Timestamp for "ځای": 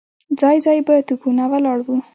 0.41-0.57, 0.65-0.79